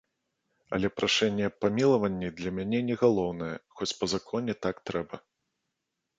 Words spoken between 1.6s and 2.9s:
памілаванні для мяне